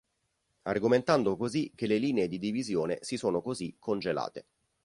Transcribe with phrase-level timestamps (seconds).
[0.63, 4.45] Argomentando così che le linee di divisione si sono così 'congelate'.